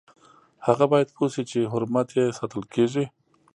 [0.67, 3.05] هغه باید پوه شي چې حرمت یې ساتل کیږي.